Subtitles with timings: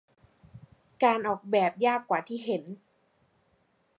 [1.03, 2.63] การออกแบบยากกว่าที่เห็น